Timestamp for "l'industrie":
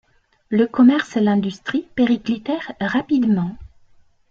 1.19-1.85